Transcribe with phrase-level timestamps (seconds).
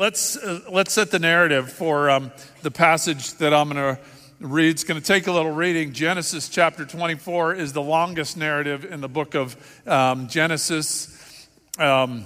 [0.00, 4.02] Let's, uh, let's set the narrative for um, the passage that I'm going to
[4.40, 4.70] read.
[4.70, 5.92] It's going to take a little reading.
[5.92, 9.54] Genesis chapter 24 is the longest narrative in the book of
[9.86, 11.46] um, Genesis.
[11.78, 12.24] Um,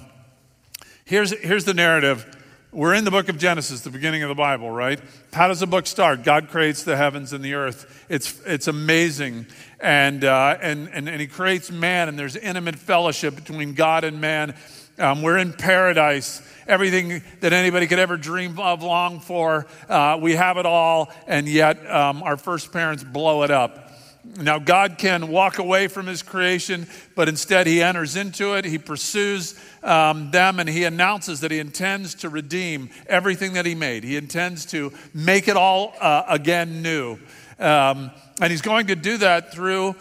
[1.05, 2.25] here's, here's the narrative.
[2.71, 5.01] We're in the book of Genesis, the beginning of the Bible, right?
[5.33, 6.23] How does the book start?
[6.23, 8.07] God creates the heavens and the earth.
[8.09, 9.47] It's, it's amazing.
[9.81, 14.21] And, uh, and, and, and He creates man, and there's intimate fellowship between God and
[14.21, 14.55] man.
[14.97, 19.67] Um, we're in paradise everything that anybody could ever dream of, long for.
[19.89, 23.91] Uh, we have it all, and yet um, our first parents blow it up.
[24.39, 28.65] Now, God can walk away from his creation, but instead he enters into it.
[28.65, 33.75] He pursues um, them and he announces that he intends to redeem everything that he
[33.75, 34.03] made.
[34.03, 37.19] He intends to make it all uh, again new.
[37.59, 39.95] Um, and he's going to do that through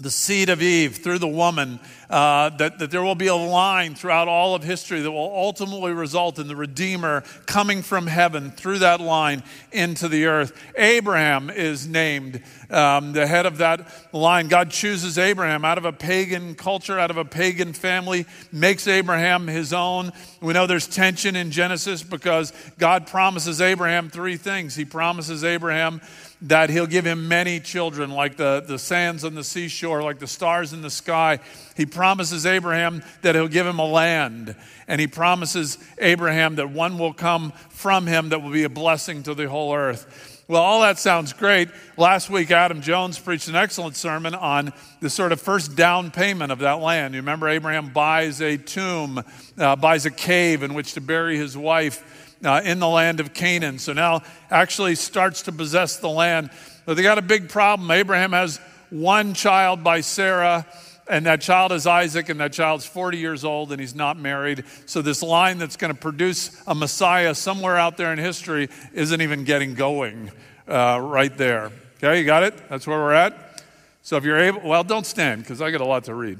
[0.00, 3.94] the seed of Eve, through the woman, uh, that, that there will be a line
[3.94, 8.78] throughout all of history that will ultimately result in the Redeemer coming from heaven through
[8.78, 10.58] that line into the earth.
[10.76, 14.48] Abraham is named um, the head of that line.
[14.48, 19.46] God chooses Abraham out of a pagan culture, out of a pagan family, makes Abraham
[19.46, 20.12] his own.
[20.40, 24.74] We know there's tension in Genesis because God promises Abraham three things.
[24.74, 26.00] He promises Abraham
[26.42, 30.26] that he'll give him many children, like the, the sands on the seashore, like the
[30.26, 31.38] stars in the sky.
[31.76, 34.56] He promises Abraham that he'll give him a land.
[34.88, 39.22] And he promises Abraham that one will come from him that will be a blessing
[39.24, 40.38] to the whole earth.
[40.48, 41.68] Well, all that sounds great.
[41.96, 46.50] Last week, Adam Jones preached an excellent sermon on the sort of first down payment
[46.50, 47.14] of that land.
[47.14, 49.22] You remember, Abraham buys a tomb,
[49.56, 53.34] uh, buys a cave in which to bury his wife uh, in the land of
[53.34, 53.78] Canaan.
[53.78, 56.50] So now actually starts to possess the land.
[56.86, 57.90] But they got a big problem.
[57.90, 58.58] Abraham has
[58.90, 60.66] one child by Sarah,
[61.08, 64.64] and that child is Isaac, and that child's 40 years old, and he's not married.
[64.86, 69.20] So this line that's going to produce a Messiah somewhere out there in history isn't
[69.20, 70.30] even getting going
[70.66, 71.70] uh, right there.
[71.98, 72.54] Okay, you got it?
[72.68, 73.62] That's where we're at.
[74.02, 76.38] So if you're able, well, don't stand because I got a lot to read.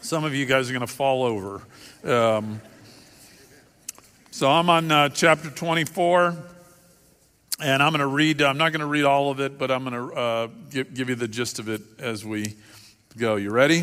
[0.00, 1.62] Some of you guys are going to fall over.
[2.04, 2.60] Um,
[4.38, 6.36] so I'm on uh, chapter 24,
[7.60, 9.82] and I'm going to read, I'm not going to read all of it, but I'm
[9.82, 12.54] going to uh, give, give you the gist of it as we
[13.16, 13.34] go.
[13.34, 13.82] You ready?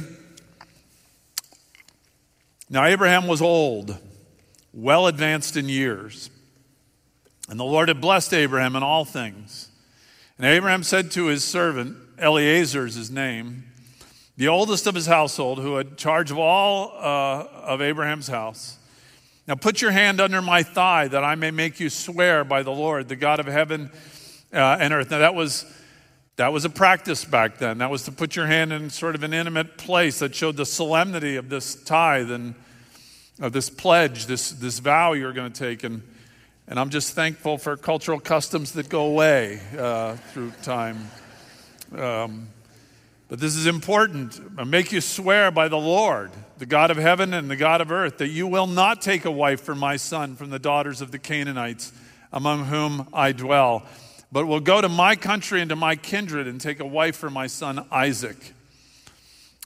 [2.70, 3.98] Now, Abraham was old,
[4.74, 6.30] well advanced in years,
[7.50, 9.68] and the Lord had blessed Abraham in all things.
[10.38, 13.66] And Abraham said to his servant, Eliezer is his name,
[14.38, 18.78] the oldest of his household, who had charge of all uh, of Abraham's house,
[19.48, 22.72] now put your hand under my thigh that I may make you swear by the
[22.72, 23.92] Lord, the God of heaven
[24.54, 25.12] uh, and earth.
[25.12, 25.66] Now that was
[26.38, 27.78] that was a practice back then.
[27.78, 30.66] That was to put your hand in sort of an intimate place that showed the
[30.66, 32.56] solemnity of this tithe and
[33.40, 35.86] of this pledge, this, this vow you're going to take.
[35.86, 36.04] And,
[36.68, 41.10] and I'm just thankful for cultural customs that go away uh, through time.
[41.98, 42.50] Um,
[43.30, 44.40] but this is important.
[44.58, 47.92] I make you swear by the Lord, the God of heaven and the God of
[47.92, 51.12] earth, that you will not take a wife for my son from the daughters of
[51.12, 51.92] the Canaanites
[52.32, 53.84] among whom I dwell,
[54.32, 57.30] but will go to my country and to my kindred and take a wife for
[57.30, 58.54] my son Isaac.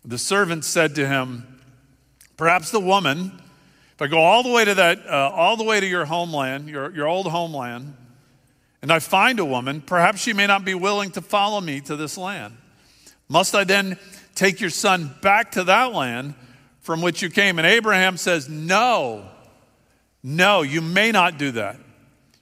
[0.05, 1.59] The servant said to him,
[2.37, 3.33] Perhaps the woman,
[3.95, 6.69] if I go all the way to that, uh, all the way to your homeland,
[6.69, 7.95] your, your old homeland,
[8.81, 11.97] and I find a woman, perhaps she may not be willing to follow me to
[11.97, 12.55] this land.
[13.27, 13.97] Must I then
[14.35, 16.33] take your son back to that land
[16.89, 17.59] from which you came?
[17.59, 19.23] And Abraham says, No,
[20.23, 21.77] no, you may not do that.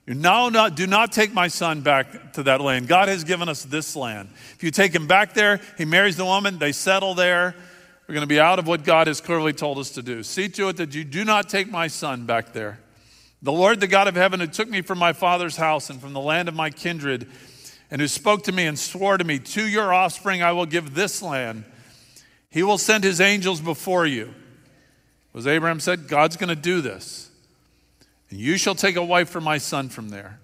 [0.05, 2.88] You no, no, do not take my son back to that land.
[2.88, 4.29] God has given us this land.
[4.55, 7.55] If you take him back there, he marries the woman, they settle there.
[8.07, 10.23] We're going to be out of what God has clearly told us to do.
[10.23, 12.79] See to it that you do not take my son back there.
[13.41, 16.13] The Lord, the God of heaven, who took me from my father's house and from
[16.13, 17.29] the land of my kindred,
[17.91, 20.94] and who spoke to me and swore to me, To your offspring I will give
[20.94, 21.65] this land.
[22.49, 24.33] He will send his angels before you.
[25.35, 27.29] As Abraham said, God's going to do this.
[28.29, 30.39] And you shall take a wife for my son from there.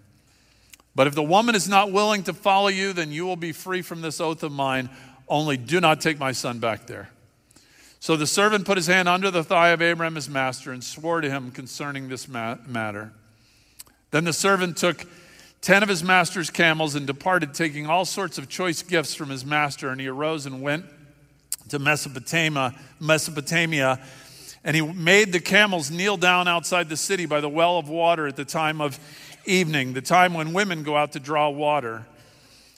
[0.96, 3.82] But if the woman is not willing to follow you, then you will be free
[3.82, 4.90] from this oath of mine.
[5.28, 7.10] Only do not take my son back there.
[8.00, 11.22] So the servant put his hand under the thigh of Abraham, his master, and swore
[11.22, 13.14] to him concerning this matter.
[14.12, 15.08] Then the servant took
[15.62, 19.44] ten of his master's camels and departed, taking all sorts of choice gifts from his
[19.44, 19.90] master.
[19.90, 20.86] And he arose and went
[21.70, 24.00] to Mesopotamia, Mesopotamia,
[24.64, 28.28] and he made the camels kneel down outside the city by the well of water
[28.28, 29.00] at the time of
[29.46, 32.06] evening, the time when women go out to draw water.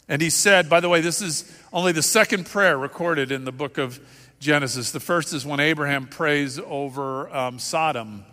[0.07, 3.51] And he said, by the way, this is only the second prayer recorded in the
[3.51, 3.99] book of
[4.39, 4.91] Genesis.
[4.91, 8.23] The first is when Abraham prays over um, Sodom.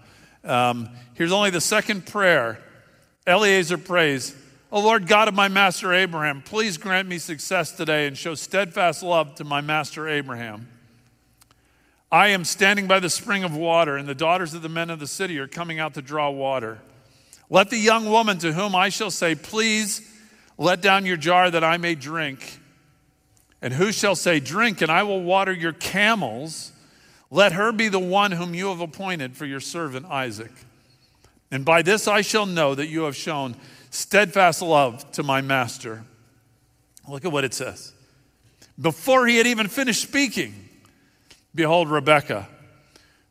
[0.45, 2.59] Um, here's only the second prayer.
[3.27, 4.35] Eliezer prays,
[4.73, 9.03] O Lord God of my master Abraham, please grant me success today and show steadfast
[9.03, 10.67] love to my master Abraham.
[12.11, 14.99] I am standing by the spring of water, and the daughters of the men of
[14.99, 16.79] the city are coming out to draw water.
[17.51, 20.11] Let the young woman to whom I shall say, Please
[20.57, 22.59] let down your jar that I may drink.
[23.61, 26.73] And who shall say, Drink, and I will water your camels?
[27.31, 30.53] Let her be the one whom you have appointed for your servant Isaac.
[31.51, 33.55] And by this I shall know that you have shown
[33.93, 36.03] steadfast love to my master.
[37.09, 37.93] Look at what it says.
[38.81, 40.55] Before he had even finished speaking,
[41.55, 42.49] behold, Rebekah,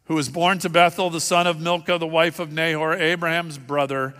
[0.05, 4.13] who was born to Bethuel, the son of Milcah, the wife of Nahor, Abraham's brother,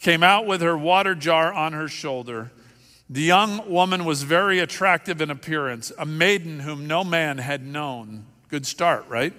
[0.00, 2.52] came out with her water jar on her shoulder.
[3.08, 8.26] The young woman was very attractive in appearance, a maiden whom no man had known.
[8.48, 9.32] Good start, right?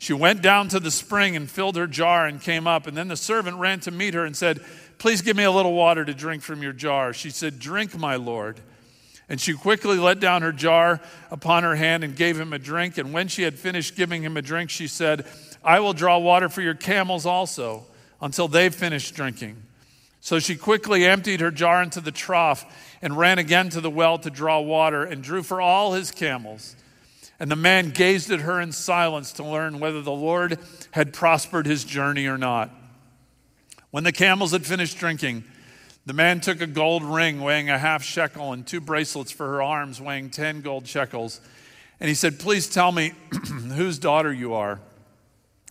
[0.00, 2.86] She went down to the spring and filled her jar and came up.
[2.86, 4.64] And then the servant ran to meet her and said,
[4.96, 7.12] Please give me a little water to drink from your jar.
[7.12, 8.60] She said, Drink, my Lord.
[9.28, 12.96] And she quickly let down her jar upon her hand and gave him a drink.
[12.96, 15.26] And when she had finished giving him a drink, she said,
[15.62, 17.84] I will draw water for your camels also
[18.22, 19.56] until they've finished drinking.
[20.22, 22.64] So she quickly emptied her jar into the trough
[23.02, 26.74] and ran again to the well to draw water and drew for all his camels.
[27.40, 30.58] And the man gazed at her in silence to learn whether the Lord
[30.90, 32.70] had prospered his journey or not.
[33.90, 35.44] When the camels had finished drinking,
[36.04, 39.62] the man took a gold ring weighing a half shekel and two bracelets for her
[39.62, 41.40] arms weighing 10 gold shekels.
[41.98, 43.12] And he said, Please tell me
[43.74, 44.80] whose daughter you are.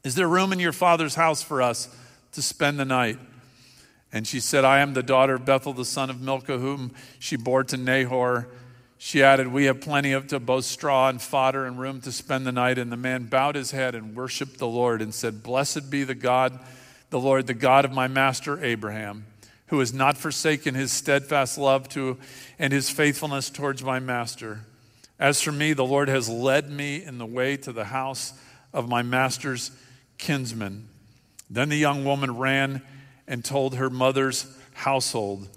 [0.04, 1.96] Is there room in your father's house for us
[2.32, 3.20] to spend the night?
[4.12, 7.36] And she said, I am the daughter of Bethuel, the son of Milcah, whom she
[7.36, 8.48] bore to Nahor.
[9.02, 12.46] She added, We have plenty of to both straw and fodder and room to spend
[12.46, 12.78] the night.
[12.78, 16.14] And the man bowed his head and worshiped the Lord and said, Blessed be the
[16.14, 16.60] God
[17.10, 19.26] the Lord, the God of my master Abraham,
[19.68, 22.18] who has not forsaken his steadfast love to
[22.60, 24.66] and his faithfulness towards my master.
[25.18, 28.34] As for me, the Lord has led me in the way to the house
[28.74, 29.72] of my master's
[30.18, 30.90] kinsman.
[31.50, 32.82] Then the young woman ran
[33.28, 35.48] and told her mother's household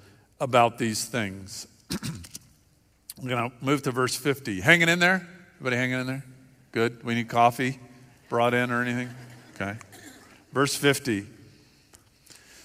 [0.41, 1.67] about these things.
[3.23, 4.61] I'm going to move to verse 50.
[4.61, 5.29] Hanging in there?
[5.55, 6.25] Everybody hanging in there?
[6.73, 7.05] Good.
[7.05, 7.79] We need coffee
[8.29, 9.11] brought in or anything?
[9.55, 9.77] Okay.
[10.53, 11.27] Verse 50.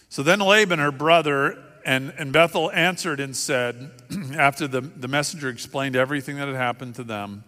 [0.09, 3.91] So then Laban, her brother, and, and Bethuel answered and said,
[4.35, 7.43] after the, the messenger explained everything that had happened to them,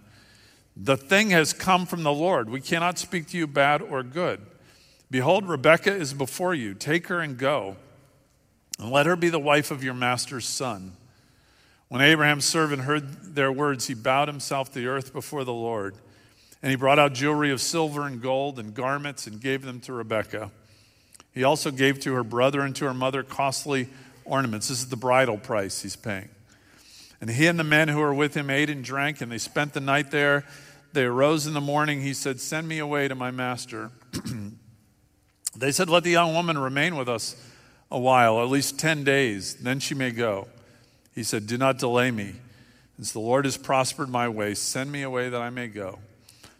[0.77, 2.47] The thing has come from the Lord.
[2.47, 4.41] We cannot speak to you bad or good.
[5.09, 6.75] Behold, Rebekah is before you.
[6.75, 7.75] Take her and go,
[8.77, 10.93] and let her be the wife of your master's son.
[11.89, 15.95] When Abraham's servant heard their words, he bowed himself to the earth before the Lord.
[16.61, 19.93] And he brought out jewelry of silver and gold and garments and gave them to
[19.93, 20.51] Rebekah.
[21.33, 23.87] He also gave to her brother and to her mother costly
[24.23, 24.67] ornaments.
[24.67, 26.29] This is the bridal price he's paying.
[27.21, 29.73] And he and the men who were with him ate and drank, and they spent
[29.73, 30.45] the night there.
[30.93, 32.01] They arose in the morning.
[32.01, 33.91] He said, Send me away to my master.
[35.55, 37.35] they said, Let the young woman remain with us
[37.91, 40.47] a while, at least 10 days, then she may go.
[41.19, 42.35] He said, Do not delay me.
[42.95, 45.99] Since the Lord has prospered my way, send me away that I may go.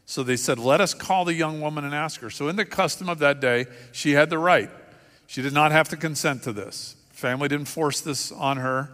[0.05, 2.29] So they said, Let us call the young woman and ask her.
[2.29, 4.69] So, in the custom of that day, she had the right.
[5.27, 6.97] She did not have to consent to this.
[7.11, 8.91] Family didn't force this on her.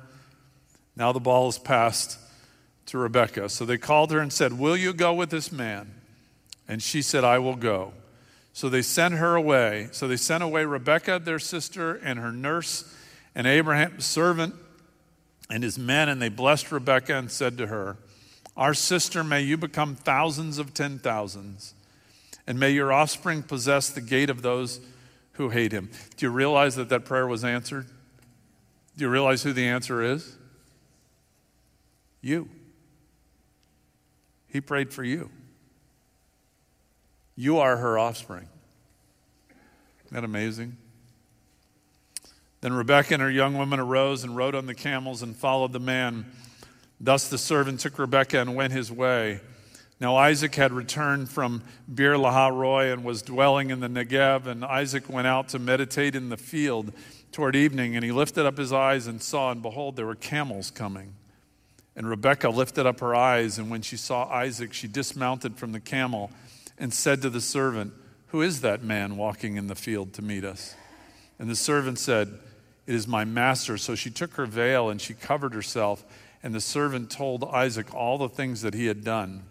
[0.95, 2.19] Now the ball is passed
[2.85, 3.49] to Rebekah.
[3.49, 5.95] So they called her and said, Will you go with this man?
[6.67, 7.93] And she said, I will go.
[8.53, 9.89] So they sent her away.
[9.93, 12.95] So they sent away Rebekah, their sister, and her nurse,
[13.33, 14.53] and Abraham's servant,
[15.49, 16.09] and his men.
[16.09, 17.97] And they blessed Rebekah and said to her,
[18.57, 21.73] our sister, may you become thousands of ten thousands,
[22.47, 24.79] and may your offspring possess the gate of those
[25.33, 25.89] who hate him.
[26.15, 27.87] Do you realize that that prayer was answered?
[28.95, 30.37] Do you realize who the answer is?
[32.21, 32.47] You.
[34.47, 35.29] He prayed for you.
[37.35, 38.47] You are her offspring.
[40.05, 40.77] Isn't that amazing?
[42.65, 45.79] Then Rebekah and her young women arose and rode on the camels and followed the
[45.79, 46.25] man
[46.99, 49.39] Thus the servant took Rebekah and went his way.
[49.99, 51.61] Now Isaac had returned from
[51.93, 56.15] Beer Lahai Roi and was dwelling in the Negev, and Isaac went out to meditate
[56.15, 56.91] in the field
[57.31, 60.71] toward evening, and he lifted up his eyes and saw, and behold, there were camels
[60.71, 61.13] coming.
[61.95, 65.79] And Rebekah lifted up her eyes, and when she saw Isaac, she dismounted from the
[65.79, 66.31] camel
[66.79, 67.93] and said to the servant,
[68.29, 70.73] Who is that man walking in the field to meet us?
[71.37, 72.39] And the servant said,
[72.87, 73.77] It is my master.
[73.77, 76.05] So she took her veil and she covered herself,
[76.43, 79.43] and the servant told Isaac all the things that he had done.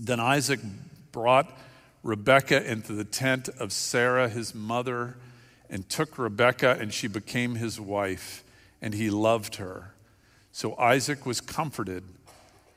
[0.00, 0.60] Then Isaac
[1.12, 1.50] brought
[2.02, 5.16] Rebekah into the tent of Sarah, his mother,
[5.70, 8.44] and took Rebekah, and she became his wife,
[8.80, 9.94] and he loved her.
[10.52, 12.04] So Isaac was comforted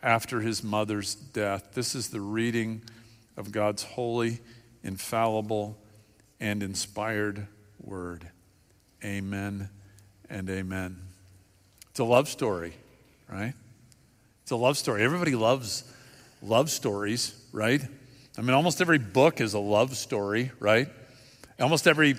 [0.01, 1.73] after his mother's death.
[1.73, 2.81] This is the reading
[3.37, 4.39] of God's holy,
[4.83, 5.77] infallible,
[6.39, 7.47] and inspired
[7.79, 8.29] word.
[9.03, 9.69] Amen
[10.29, 10.97] and amen.
[11.89, 12.73] It's a love story,
[13.29, 13.53] right?
[14.43, 15.03] It's a love story.
[15.03, 15.83] Everybody loves
[16.41, 17.81] love stories, right?
[18.37, 20.89] I mean, almost every book is a love story, right?
[21.59, 22.13] Almost every,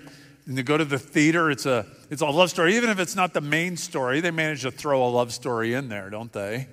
[0.46, 2.76] when you go to the theater, it's a, it's a love story.
[2.76, 5.88] Even if it's not the main story, they manage to throw a love story in
[5.88, 6.68] there, don't they?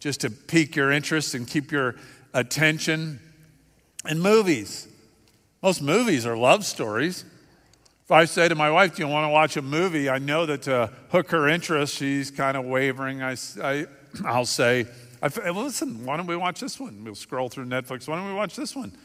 [0.00, 1.96] Just to pique your interest and keep your
[2.32, 3.20] attention.
[4.04, 4.86] And movies.
[5.62, 7.24] Most movies are love stories.
[8.06, 10.08] If I say to my wife, Do you want to watch a movie?
[10.08, 13.20] I know that to hook her interest, she's kind of wavering.
[13.20, 13.86] I, I,
[14.24, 14.86] I'll say,
[15.20, 17.02] I, listen, why don't we watch this one?
[17.02, 18.06] We'll scroll through Netflix.
[18.06, 18.96] Why don't we watch this one?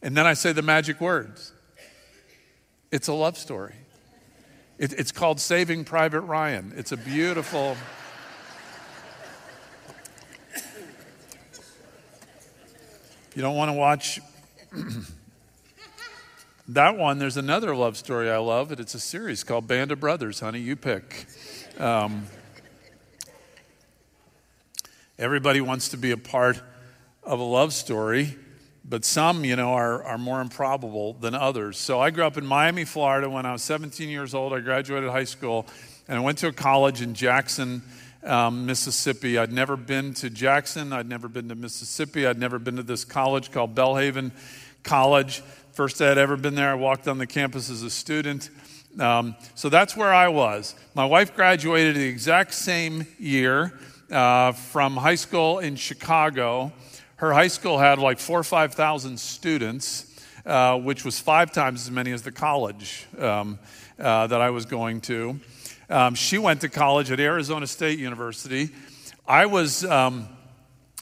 [0.00, 1.52] And then I say the magic words.
[2.90, 3.74] It's a love story.
[4.78, 6.72] It, it's called Saving Private Ryan.
[6.76, 7.76] It's a beautiful.
[13.34, 14.18] you don't want to watch
[16.68, 17.18] that one.
[17.18, 18.70] There's another love story I love.
[18.70, 20.60] And it's a series called Band of Brothers, honey.
[20.60, 21.26] You pick.
[21.78, 22.26] Um,
[25.18, 26.60] Everybody wants to be a part
[27.22, 28.36] of a love story,
[28.84, 31.78] but some, you know, are, are more improbable than others.
[31.78, 33.30] So I grew up in Miami, Florida.
[33.30, 35.66] When I was 17 years old, I graduated high school
[36.06, 37.80] and I went to a college in Jackson,
[38.24, 39.38] um, Mississippi.
[39.38, 43.06] I'd never been to Jackson, I'd never been to Mississippi, I'd never been to this
[43.06, 44.32] college called Belhaven
[44.82, 45.42] College.
[45.76, 48.48] First day I'd ever been there, I walked on the campus as a student.
[48.98, 50.74] Um, so that's where I was.
[50.94, 53.78] My wife graduated the exact same year
[54.10, 56.72] uh, from high school in Chicago.
[57.16, 61.90] Her high school had like four or 5,000 students, uh, which was five times as
[61.90, 63.58] many as the college um,
[63.98, 65.38] uh, that I was going to.
[65.90, 68.70] Um, she went to college at Arizona State University.
[69.28, 70.26] I was um,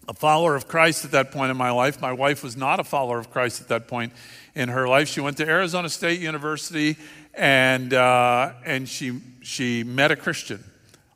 [0.09, 2.00] a follower of Christ at that point in my life.
[2.00, 4.12] My wife was not a follower of Christ at that point
[4.54, 5.08] in her life.
[5.08, 6.96] She went to Arizona State University
[7.34, 10.62] and, uh, and she, she met a Christian.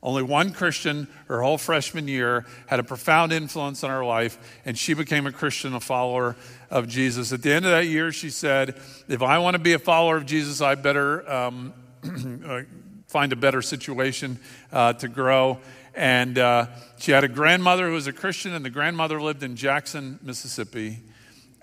[0.03, 4.79] Only one Christian her whole freshman year had a profound influence on her life, and
[4.79, 6.37] she became a Christian, a follower
[6.71, 7.33] of Jesus.
[7.33, 10.17] At the end of that year, she said, If I want to be a follower
[10.17, 11.73] of Jesus, I better um,
[12.47, 12.63] uh,
[13.09, 14.39] find a better situation
[14.73, 15.59] uh, to grow.
[15.95, 16.67] And uh,
[16.99, 21.01] she had a grandmother who was a Christian, and the grandmother lived in Jackson, Mississippi.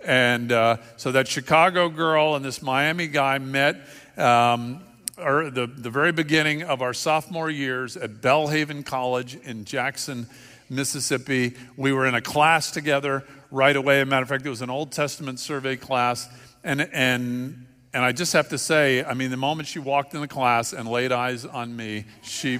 [0.05, 3.77] And uh, so that Chicago girl and this Miami guy met.
[4.17, 4.81] Um,
[5.17, 10.27] or the, the very beginning of our sophomore years at Belhaven College in Jackson,
[10.69, 11.53] Mississippi.
[11.77, 14.01] We were in a class together right away.
[14.01, 16.27] As a matter of fact, it was an Old Testament survey class.
[16.63, 20.21] And, and, and I just have to say, I mean, the moment she walked in
[20.21, 22.59] the class and laid eyes on me, she.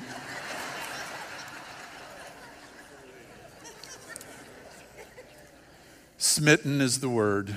[6.25, 7.55] Smitten is the word.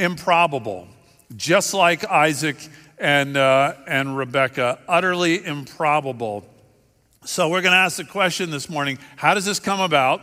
[0.00, 0.88] Improbable.
[1.36, 2.56] Just like Isaac
[2.98, 4.80] and, uh, and Rebecca.
[4.88, 6.44] Utterly improbable.
[7.24, 10.20] So, we're going to ask the question this morning how does this come about?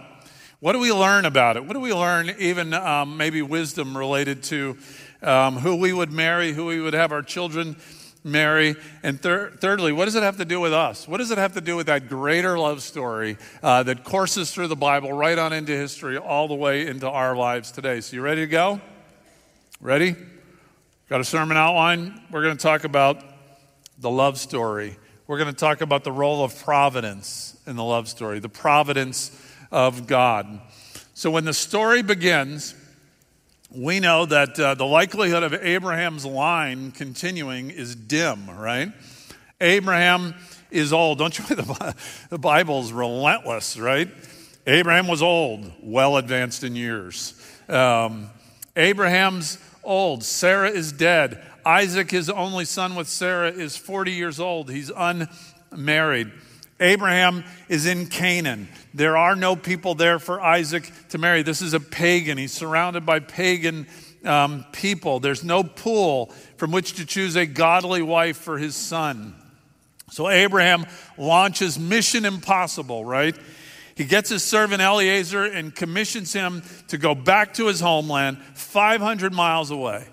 [0.59, 1.63] What do we learn about it?
[1.63, 4.77] What do we learn, even um, maybe wisdom related to
[5.21, 7.77] um, who we would marry, who we would have our children
[8.23, 8.75] marry?
[9.03, 11.07] And thir- thirdly, what does it have to do with us?
[11.07, 14.67] What does it have to do with that greater love story uh, that courses through
[14.67, 18.01] the Bible right on into history, all the way into our lives today?
[18.01, 18.81] So, you ready to go?
[19.79, 20.15] Ready?
[21.09, 22.21] Got a sermon outline?
[22.31, 23.23] We're going to talk about
[23.97, 24.97] the love story.
[25.27, 29.31] We're going to talk about the role of providence in the love story, the providence
[29.71, 30.59] of God.
[31.13, 32.75] So when the story begins,
[33.73, 38.91] we know that uh, the likelihood of Abraham's line continuing is dim, right?
[39.61, 40.35] Abraham
[40.71, 41.19] is old.
[41.19, 41.95] Don't you the,
[42.29, 44.09] the Bible's relentless, right?
[44.67, 47.33] Abraham was old, well advanced in years.
[47.69, 48.29] Um,
[48.75, 50.23] Abraham's old.
[50.23, 51.41] Sarah is dead.
[51.65, 54.69] Isaac, his only son with Sarah, is 40 years old.
[54.69, 56.31] He's unmarried.
[56.79, 58.67] Abraham is in Canaan.
[58.93, 61.43] There are no people there for Isaac to marry.
[61.43, 62.37] This is a pagan.
[62.37, 63.87] He's surrounded by pagan
[64.25, 65.19] um, people.
[65.19, 69.35] There's no pool from which to choose a godly wife for his son.
[70.11, 70.85] So Abraham
[71.17, 73.35] launches Mission Impossible, right?
[73.95, 79.33] He gets his servant Eliezer and commissions him to go back to his homeland 500
[79.33, 80.07] miles away,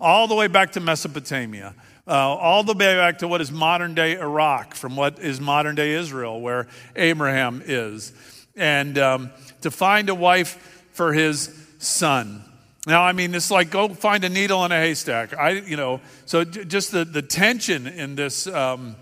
[0.00, 1.74] all the way back to Mesopotamia
[2.06, 5.74] uh, all the way back to what is modern day Iraq, from what is modern
[5.74, 6.66] day Israel, where
[6.96, 8.12] Abraham is,
[8.56, 9.30] and um,
[9.60, 12.44] to find a wife for his son.
[12.86, 15.38] Now, I mean, it's like go find a needle in a haystack.
[15.38, 18.96] I, you know, so j- just the, the tension in this um,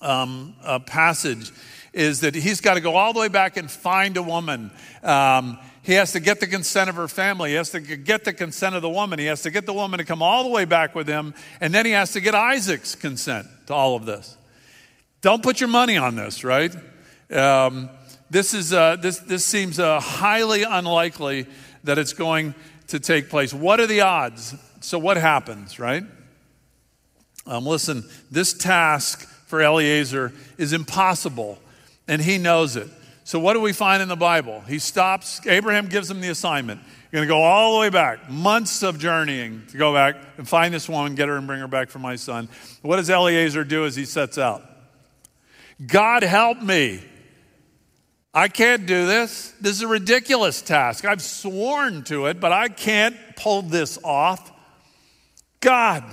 [0.00, 1.50] um, uh, passage
[1.96, 4.70] is that he's got to go all the way back and find a woman.
[5.02, 7.50] Um, he has to get the consent of her family.
[7.50, 9.18] He has to get the consent of the woman.
[9.18, 11.32] He has to get the woman to come all the way back with him.
[11.60, 14.36] And then he has to get Isaac's consent to all of this.
[15.22, 16.74] Don't put your money on this, right?
[17.30, 17.88] Um,
[18.28, 21.46] this, is, uh, this, this seems uh, highly unlikely
[21.84, 22.54] that it's going
[22.88, 23.54] to take place.
[23.54, 24.54] What are the odds?
[24.80, 26.04] So, what happens, right?
[27.46, 31.58] Um, listen, this task for Eliezer is impossible,
[32.08, 32.88] and he knows it.
[33.24, 34.60] So, what do we find in the Bible?
[34.68, 36.80] He stops, Abraham gives him the assignment.
[37.10, 40.48] You're going to go all the way back, months of journeying to go back and
[40.48, 42.48] find this woman, get her and bring her back for my son.
[42.82, 44.62] What does Eliezer do as he sets out?
[45.84, 47.02] God help me.
[48.32, 49.54] I can't do this.
[49.60, 51.04] This is a ridiculous task.
[51.04, 54.52] I've sworn to it, but I can't pull this off.
[55.60, 56.04] God,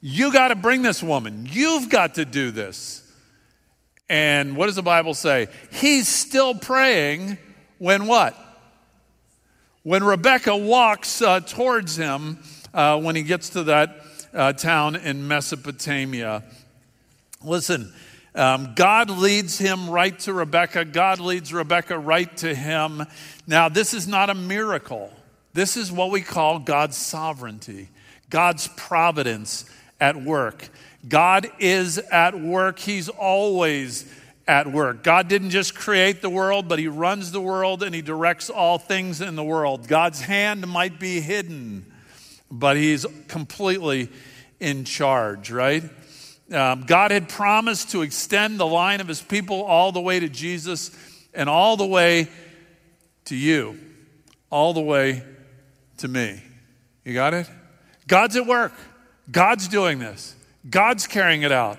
[0.00, 1.48] you got to bring this woman.
[1.50, 3.01] You've got to do this.
[4.08, 5.48] And what does the Bible say?
[5.70, 7.38] He's still praying
[7.78, 8.36] when what?
[9.82, 12.38] When Rebecca walks uh, towards him
[12.74, 13.96] uh, when he gets to that
[14.32, 16.44] uh, town in Mesopotamia.
[17.44, 17.92] Listen,
[18.34, 20.84] um, God leads him right to Rebecca.
[20.84, 23.04] God leads Rebecca right to him.
[23.46, 25.12] Now, this is not a miracle.
[25.52, 27.88] This is what we call God's sovereignty,
[28.30, 29.66] God's providence
[30.02, 30.68] at work.
[31.08, 32.80] God is at work.
[32.80, 34.12] He's always
[34.48, 35.04] at work.
[35.04, 38.78] God didn't just create the world, but He runs the world and He directs all
[38.78, 39.86] things in the world.
[39.86, 41.86] God's hand might be hidden,
[42.50, 44.08] but He's completely
[44.58, 45.84] in charge, right?
[46.50, 50.28] Um, God had promised to extend the line of His people all the way to
[50.28, 50.90] Jesus
[51.32, 52.26] and all the way
[53.26, 53.78] to you,
[54.50, 55.22] all the way
[55.98, 56.42] to me.
[57.04, 57.48] You got it?
[58.08, 58.72] God's at work.
[59.30, 60.34] God's doing this.
[60.68, 61.78] God's carrying it out.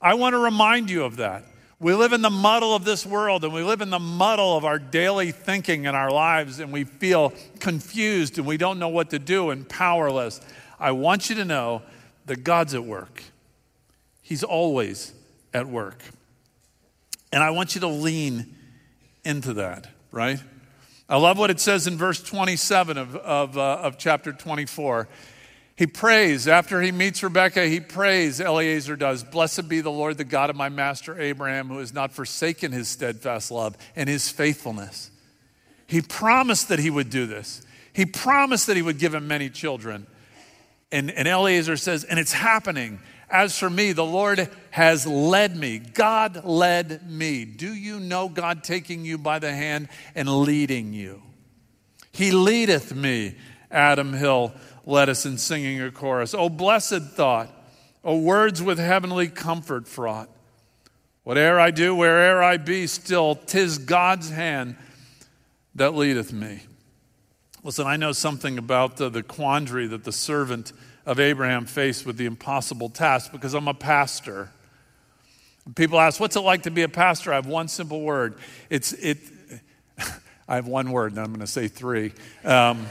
[0.00, 1.44] I want to remind you of that.
[1.80, 4.64] We live in the muddle of this world and we live in the muddle of
[4.64, 9.10] our daily thinking in our lives and we feel confused and we don't know what
[9.10, 10.40] to do and powerless.
[10.78, 11.82] I want you to know
[12.26, 13.22] that God's at work.
[14.22, 15.12] He's always
[15.52, 16.00] at work.
[17.32, 18.54] And I want you to lean
[19.24, 20.38] into that, right?
[21.08, 25.08] I love what it says in verse 27 of, of, uh, of chapter 24.
[25.76, 26.46] He prays.
[26.46, 30.56] After he meets Rebekah, he prays, Eliezer does, Blessed be the Lord, the God of
[30.56, 35.10] my master Abraham, who has not forsaken his steadfast love and his faithfulness.
[35.86, 37.62] He promised that he would do this.
[37.92, 40.06] He promised that he would give him many children.
[40.92, 43.00] And, and Eliezer says, And it's happening.
[43.28, 45.78] As for me, the Lord has led me.
[45.78, 47.44] God led me.
[47.44, 51.20] Do you know God taking you by the hand and leading you?
[52.12, 53.34] He leadeth me,
[53.72, 54.52] Adam Hill
[54.86, 56.34] led us in singing a chorus.
[56.34, 57.50] O blessed thought,
[58.04, 60.28] O words with heavenly comfort fraught.
[61.24, 64.76] Whate'er I do, where'er I be, still, tis God's hand
[65.74, 66.60] that leadeth me.
[67.62, 70.72] Listen, I know something about the, the quandary that the servant
[71.06, 74.50] of Abraham faced with the impossible task because I'm a pastor.
[75.74, 77.32] People ask, What's it like to be a pastor?
[77.32, 78.36] I have one simple word.
[78.68, 79.18] It's, it,
[80.48, 82.12] I have one word, and I'm going to say three.
[82.44, 82.86] Um,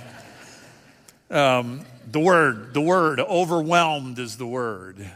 [1.29, 5.09] um, the word, the word, overwhelmed is the word.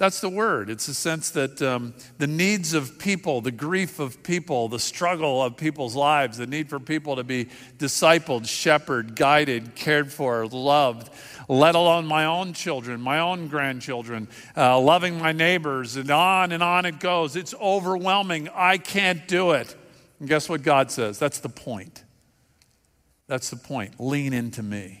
[0.00, 0.70] That's the word.
[0.70, 5.42] It's a sense that um, the needs of people, the grief of people, the struggle
[5.42, 11.10] of people's lives, the need for people to be discipled, shepherded, guided, cared for, loved,
[11.50, 16.62] let alone my own children, my own grandchildren, uh, loving my neighbors, and on and
[16.62, 17.36] on it goes.
[17.36, 18.48] It's overwhelming.
[18.54, 19.76] I can't do it.
[20.18, 21.18] And guess what God says?
[21.18, 22.04] That's the point.
[23.26, 24.00] That's the point.
[24.00, 24.99] Lean into me.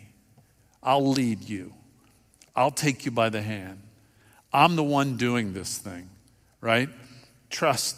[0.82, 1.74] I'll lead you.
[2.56, 3.82] I'll take you by the hand.
[4.52, 6.08] I'm the one doing this thing,
[6.60, 6.88] right?
[7.50, 7.96] Trust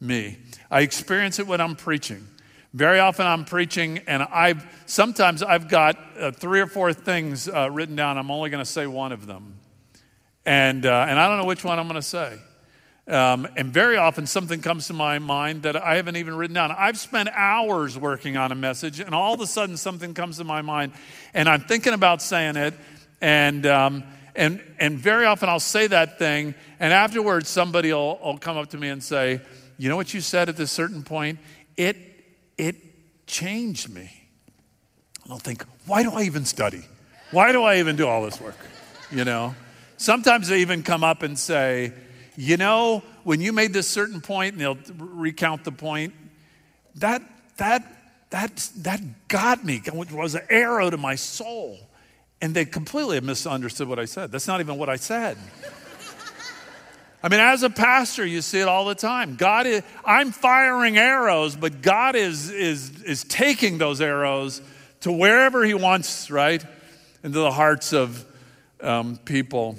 [0.00, 0.38] me.
[0.70, 2.26] I experience it when I'm preaching.
[2.74, 7.70] Very often I'm preaching, and I've sometimes I've got uh, three or four things uh,
[7.70, 8.16] written down.
[8.16, 9.58] I'm only going to say one of them,
[10.46, 12.38] and uh, and I don't know which one I'm going to say.
[13.12, 16.72] Um, and very often something comes to my mind that I haven't even written down.
[16.72, 20.44] I've spent hours working on a message, and all of a sudden something comes to
[20.44, 20.92] my mind,
[21.34, 22.72] and I'm thinking about saying it,
[23.20, 28.38] and um, and and very often I'll say that thing, and afterwards somebody will, will
[28.38, 29.42] come up to me and say,
[29.76, 31.38] "You know what you said at this certain point?
[31.76, 31.98] It
[32.56, 32.76] it
[33.26, 34.10] changed me."
[35.24, 36.86] And I'll think, "Why do I even study?
[37.30, 38.56] Why do I even do all this work?"
[39.10, 39.54] You know.
[39.98, 41.92] Sometimes they even come up and say
[42.36, 46.14] you know, when you made this certain point, and they'll recount the point,
[46.96, 47.22] that,
[47.58, 47.84] that,
[48.30, 49.82] that, that got me.
[49.84, 51.78] It was an arrow to my soul.
[52.40, 54.32] And they completely misunderstood what I said.
[54.32, 55.38] That's not even what I said.
[57.22, 59.36] I mean, as a pastor, you see it all the time.
[59.36, 64.60] God is, I'm firing arrows, but God is, is, is taking those arrows
[65.02, 66.64] to wherever He wants, right?
[67.22, 68.24] Into the hearts of
[68.80, 69.78] um, people.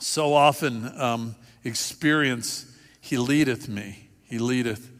[0.00, 2.66] So often, um, experience,
[3.00, 4.08] He leadeth me.
[4.24, 4.90] He leadeth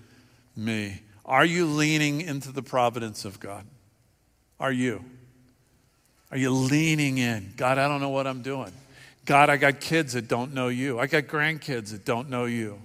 [0.56, 1.02] me.
[1.24, 3.64] Are you leaning into the providence of God?
[4.58, 5.04] Are you?
[6.30, 7.52] Are you leaning in?
[7.56, 8.72] God, I don't know what I'm doing.
[9.24, 10.98] God, I got kids that don't know you.
[10.98, 12.80] I got grandkids that don't know you.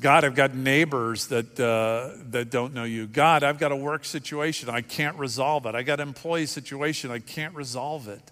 [0.00, 3.06] God, I've got neighbors that, uh, that don't know you.
[3.06, 4.68] God, I've got a work situation.
[4.68, 5.74] I can't resolve it.
[5.74, 7.10] I got an employee situation.
[7.10, 8.22] I can't resolve it.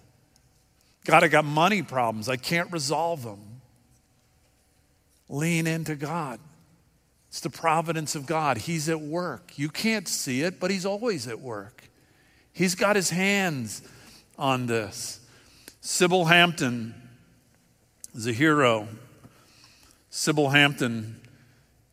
[1.03, 2.29] God, I got money problems.
[2.29, 3.56] I can't resolve them.
[5.29, 6.39] Lean into God.
[7.29, 8.57] It's the providence of God.
[8.57, 9.57] He's at work.
[9.57, 11.83] You can't see it, but He's always at work.
[12.53, 13.81] He's got His hands
[14.37, 15.19] on this.
[15.81, 16.93] Sybil Hampton
[18.15, 18.87] is a hero.
[20.09, 21.19] Sybil Hampton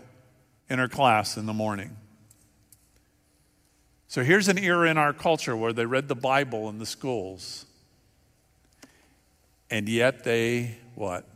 [0.68, 1.96] in her class in the morning.
[4.06, 7.66] So here's an era in our culture where they read the Bible in the schools.
[9.70, 11.28] And yet they, what?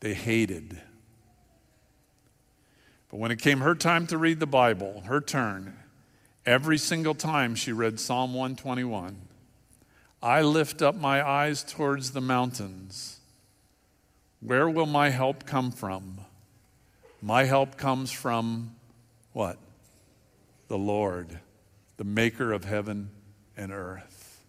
[0.00, 0.80] They hated.
[3.08, 5.76] But when it came her time to read the Bible, her turn,
[6.44, 9.16] every single time she read Psalm 121,
[10.22, 13.20] I lift up my eyes towards the mountains.
[14.40, 16.18] Where will my help come from?
[17.22, 18.74] My help comes from
[19.32, 19.58] what?
[20.68, 21.38] The Lord,
[21.96, 23.10] the maker of heaven
[23.56, 24.44] and earth.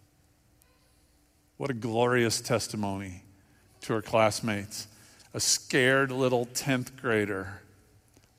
[1.56, 3.22] What a glorious testimony
[3.82, 4.87] to her classmates
[5.34, 7.60] a scared little 10th grader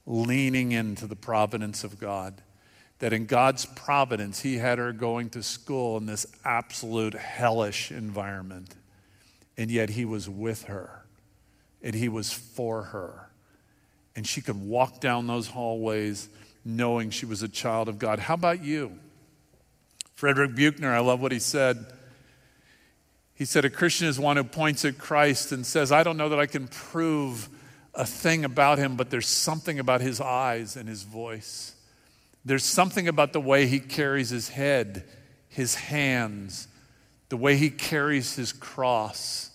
[0.05, 2.41] leaning into the providence of God.
[2.99, 8.75] That in God's providence, He had her going to school in this absolute hellish environment.
[9.57, 11.05] And yet He was with her
[11.81, 13.29] and He was for her.
[14.15, 16.27] And she could walk down those hallways
[16.65, 18.19] knowing she was a child of God.
[18.19, 18.99] How about you?
[20.15, 21.85] Frederick Buechner, I love what he said.
[23.39, 26.27] He said, A Christian is one who points at Christ and says, I don't know
[26.27, 27.47] that I can prove
[27.95, 31.73] a thing about him, but there's something about his eyes and his voice.
[32.43, 35.05] There's something about the way he carries his head,
[35.47, 36.67] his hands,
[37.29, 39.51] the way he carries his cross,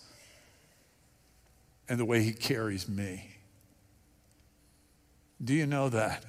[1.87, 3.37] and the way he carries me.
[5.45, 6.25] Do you know that?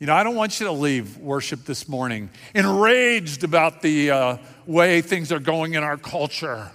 [0.00, 4.36] You know, I don't want you to leave worship this morning enraged about the uh,
[4.64, 6.72] way things are going in our culture.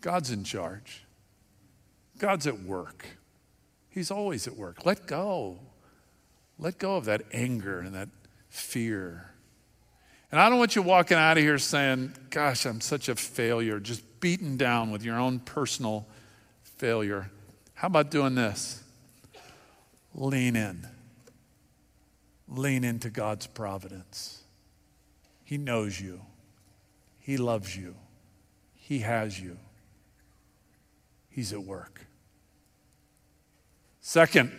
[0.00, 1.04] God's in charge,
[2.18, 3.06] God's at work.
[3.88, 4.84] He's always at work.
[4.84, 5.60] Let go.
[6.58, 8.08] Let go of that anger and that
[8.48, 9.30] fear.
[10.32, 13.78] And I don't want you walking out of here saying, Gosh, I'm such a failure,
[13.78, 16.04] just beaten down with your own personal
[16.62, 17.30] failure.
[17.74, 18.82] How about doing this?
[20.12, 20.88] Lean in
[22.48, 24.42] lean into God's providence.
[25.44, 26.20] He knows you,
[27.18, 27.94] He loves you,
[28.74, 29.58] He has you.
[31.28, 32.06] He's at work.
[34.00, 34.52] Second,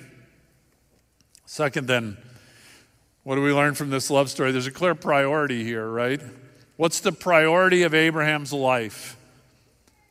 [1.45, 2.17] second, then,
[3.23, 4.51] what do we learn from this love story?
[4.51, 6.21] There's a clear priority here, right?
[6.75, 9.17] What's the priority of Abraham's life?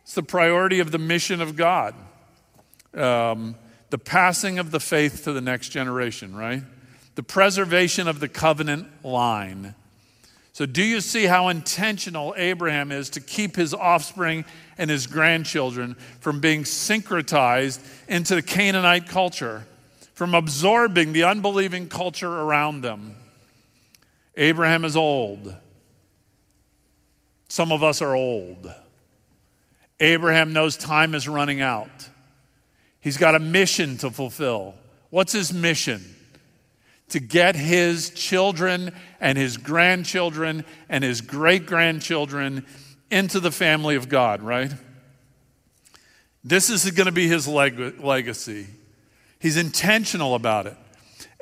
[0.02, 1.94] It's the priority of the mission of God,
[2.94, 3.54] um,
[3.90, 6.62] the passing of the faith to the next generation, right?
[7.16, 9.74] The preservation of the covenant line.
[10.52, 14.46] So, do you see how intentional Abraham is to keep his offspring
[14.78, 19.66] and his grandchildren from being syncretized into the Canaanite culture,
[20.14, 23.16] from absorbing the unbelieving culture around them?
[24.34, 25.54] Abraham is old.
[27.48, 28.72] Some of us are old.
[30.00, 32.08] Abraham knows time is running out.
[33.00, 34.74] He's got a mission to fulfill.
[35.10, 36.15] What's his mission?
[37.10, 42.66] To get his children and his grandchildren and his great grandchildren
[43.10, 44.72] into the family of God, right?
[46.42, 48.66] This is going to be his leg- legacy.
[49.38, 50.76] He's intentional about it.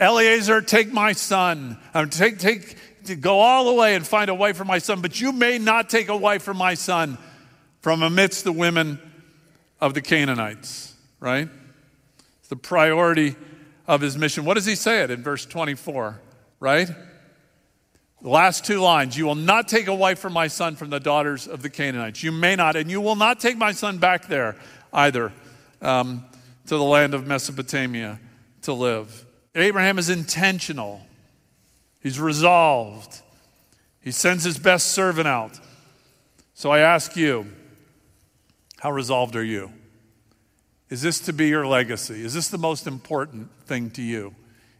[0.00, 1.78] Eliezer, take my son.
[1.94, 5.20] Um, take, take, go all the way and find a wife for my son, but
[5.20, 7.18] you may not take a wife for my son
[7.80, 8.98] from amidst the women
[9.80, 11.48] of the Canaanites, right?
[12.40, 13.36] It's the priority
[13.86, 14.44] of his mission.
[14.44, 16.20] What does he say it in verse 24,
[16.60, 16.88] right?
[18.22, 21.00] The last two lines You will not take a wife for my son from the
[21.00, 22.22] daughters of the Canaanites.
[22.22, 24.56] You may not, and you will not take my son back there
[24.92, 25.32] either
[25.82, 26.24] um,
[26.66, 28.18] to the land of Mesopotamia
[28.62, 29.26] to live.
[29.54, 31.00] Abraham is intentional,
[32.00, 33.20] he's resolved,
[34.00, 35.60] he sends his best servant out.
[36.54, 37.46] So I ask you,
[38.78, 39.72] how resolved are you?
[40.94, 42.24] Is this to be your legacy?
[42.24, 44.32] Is this the most important thing to you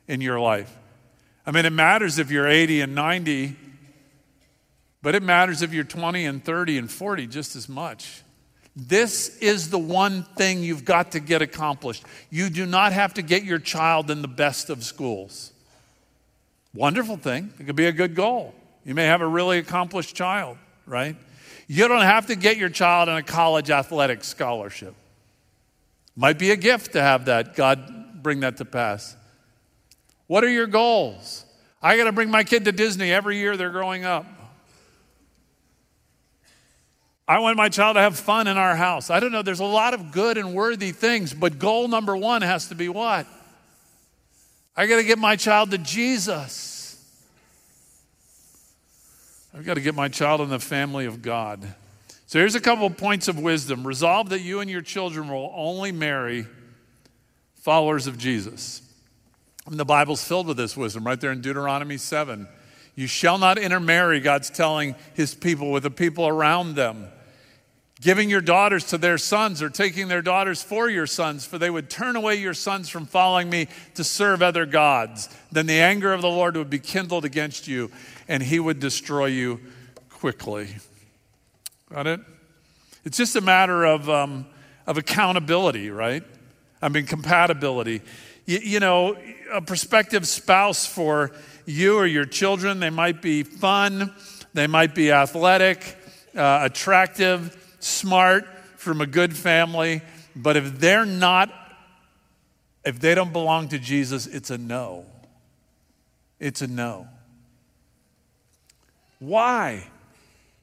[0.06, 0.72] in your life?
[1.44, 3.56] I mean, it matters if you're 80 and 90,
[5.02, 8.22] but it matters if you're 20 and 30 and 40 just as much.
[8.76, 12.04] This is the one thing you've got to get accomplished.
[12.30, 15.50] You do not have to get your child in the best of schools.
[16.74, 17.52] Wonderful thing.
[17.58, 18.54] It could be a good goal.
[18.84, 21.16] You may have a really accomplished child, right?
[21.66, 24.94] You don't have to get your child in a college athletic scholarship.
[26.16, 29.16] Might be a gift to have that, God bring that to pass.
[30.26, 31.44] What are your goals?
[31.82, 34.26] I got to bring my kid to Disney every year they're growing up.
[37.26, 39.10] I want my child to have fun in our house.
[39.10, 42.42] I don't know, there's a lot of good and worthy things, but goal number one
[42.42, 43.26] has to be what?
[44.76, 46.74] I got to get my child to Jesus.
[49.56, 51.74] I've got to get my child in the family of God.
[52.26, 53.86] So here's a couple of points of wisdom.
[53.86, 56.46] Resolve that you and your children will only marry
[57.54, 58.82] followers of Jesus.
[59.66, 62.48] And the Bible's filled with this wisdom right there in Deuteronomy 7.
[62.94, 67.08] You shall not intermarry, God's telling his people, with the people around them.
[68.00, 71.70] Giving your daughters to their sons or taking their daughters for your sons, for they
[71.70, 75.28] would turn away your sons from following me to serve other gods.
[75.50, 77.90] Then the anger of the Lord would be kindled against you,
[78.28, 79.60] and he would destroy you
[80.10, 80.68] quickly.
[81.92, 82.20] Got it?
[83.04, 84.46] It's just a matter of, um,
[84.86, 86.22] of accountability, right?
[86.80, 88.02] I mean, compatibility.
[88.46, 89.16] You, you know,
[89.52, 91.32] a prospective spouse for
[91.66, 94.12] you or your children, they might be fun,
[94.54, 95.96] they might be athletic,
[96.34, 98.46] uh, attractive, smart,
[98.84, 100.02] from a good family,
[100.36, 101.50] but if they're not,
[102.84, 105.06] if they don't belong to Jesus, it's a no.
[106.38, 107.08] It's a no.
[109.18, 109.84] Why?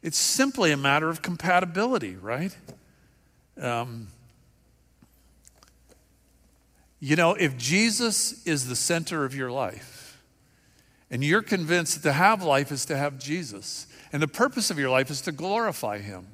[0.01, 2.55] It's simply a matter of compatibility, right?
[3.59, 4.07] Um,
[6.99, 10.21] you know, if Jesus is the center of your life,
[11.09, 14.79] and you're convinced that to have life is to have Jesus, and the purpose of
[14.79, 16.27] your life is to glorify Him,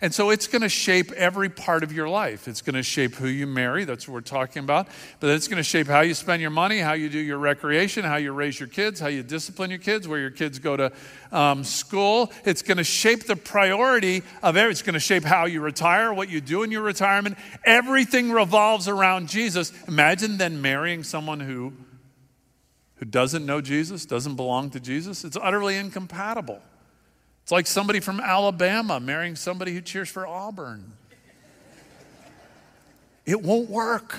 [0.00, 2.48] and so it's going to shape every part of your life.
[2.48, 4.88] It's going to shape who you marry, that's what we're talking about.
[5.20, 8.04] But it's going to shape how you spend your money, how you do your recreation,
[8.04, 10.92] how you raise your kids, how you discipline your kids, where your kids go to
[11.32, 12.32] um, school.
[12.44, 14.70] It's going to shape the priority of everything.
[14.70, 17.38] It's going to shape how you retire, what you do in your retirement.
[17.64, 19.72] Everything revolves around Jesus.
[19.86, 21.72] Imagine then marrying someone who,
[22.96, 25.24] who doesn't know Jesus, doesn't belong to Jesus.
[25.24, 26.60] It's utterly incompatible.
[27.44, 30.94] It's like somebody from Alabama marrying somebody who cheers for Auburn.
[33.26, 34.16] It won't work.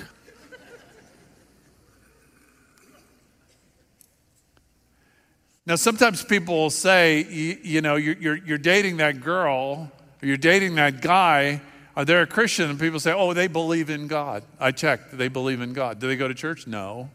[5.65, 10.27] Now, sometimes people will say, you, you know, you're, you're, you're, dating that girl or
[10.27, 11.61] you're dating that guy.
[11.95, 12.69] Are they a Christian?
[12.69, 14.43] And people say, oh, they believe in God.
[14.59, 15.17] I checked.
[15.17, 15.97] They believe in God.
[15.97, 16.67] Do they go to church?
[16.67, 17.09] No.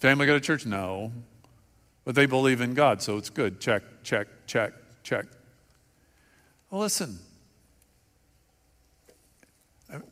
[0.00, 0.66] Family go to church?
[0.66, 1.12] No.
[2.04, 3.60] But they believe in God, so it's good.
[3.60, 4.72] Check, check, check,
[5.04, 5.26] check.
[6.70, 7.20] Well, listen,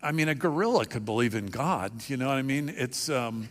[0.01, 2.09] I mean, a gorilla could believe in God.
[2.09, 2.73] You know what I mean?
[2.77, 3.49] It's um,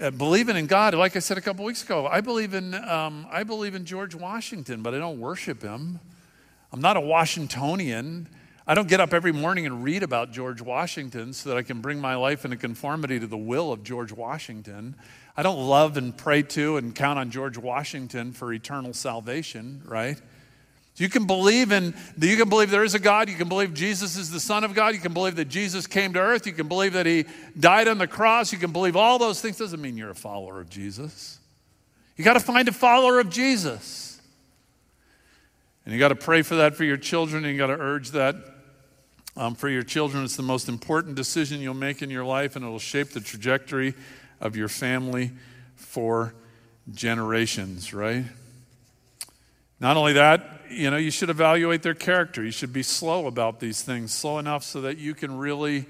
[0.00, 0.94] uh, believing in God.
[0.94, 4.14] Like I said a couple weeks ago, I believe in um, I believe in George
[4.14, 5.98] Washington, but I don't worship him.
[6.72, 8.28] I'm not a Washingtonian.
[8.64, 11.80] I don't get up every morning and read about George Washington so that I can
[11.80, 14.94] bring my life into conformity to the will of George Washington.
[15.36, 20.20] I don't love and pray to and count on George Washington for eternal salvation, right?
[20.96, 24.16] You can believe in you can believe there is a God, you can believe Jesus
[24.16, 26.68] is the Son of God, you can believe that Jesus came to earth, you can
[26.68, 27.26] believe that he
[27.58, 29.58] died on the cross, you can believe all those things.
[29.58, 31.38] Doesn't mean you're a follower of Jesus.
[32.16, 34.20] You got to find a follower of Jesus.
[35.84, 38.10] And you got to pray for that for your children, and you got to urge
[38.12, 38.36] that
[39.36, 40.24] um, for your children.
[40.24, 43.94] It's the most important decision you'll make in your life, and it'll shape the trajectory
[44.40, 45.30] of your family
[45.74, 46.34] for
[46.90, 48.24] generations, right?
[49.80, 52.44] Not only that, you know, you should evaluate their character.
[52.44, 55.86] You should be slow about these things, slow enough so that you can really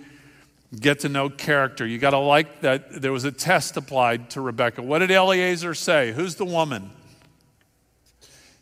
[0.79, 1.87] get to know character.
[1.87, 4.83] You got to like that there was a test applied to Rebecca.
[4.83, 6.13] What did Eliezer say?
[6.13, 6.91] Who's the woman?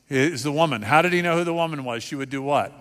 [0.08, 0.82] Is the woman.
[0.82, 2.02] How did he know who the woman was?
[2.02, 2.72] She would do what?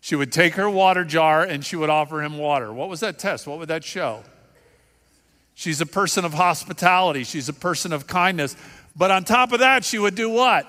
[0.00, 2.72] She would take her water jar and she would offer him water.
[2.72, 3.46] What was that test?
[3.46, 4.22] What would that show?
[5.54, 8.54] She's a person of hospitality, she's a person of kindness.
[8.94, 10.66] But on top of that, she would do what?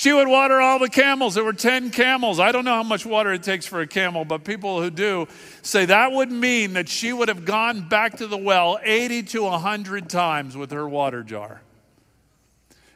[0.00, 1.34] She would water all the camels.
[1.34, 2.40] There were 10 camels.
[2.40, 5.28] I don't know how much water it takes for a camel, but people who do
[5.60, 9.42] say that would mean that she would have gone back to the well 80 to
[9.42, 11.60] 100 times with her water jar.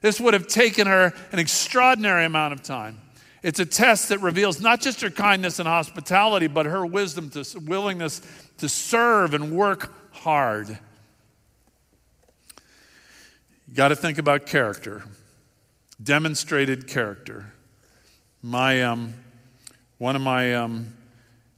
[0.00, 3.02] This would have taken her an extraordinary amount of time.
[3.42, 7.44] It's a test that reveals not just her kindness and hospitality, but her wisdom, to,
[7.66, 8.22] willingness
[8.56, 10.70] to serve and work hard.
[13.68, 15.04] You got to think about character,
[16.02, 17.52] demonstrated character.
[18.42, 19.14] My, um,
[19.98, 20.94] one of my um,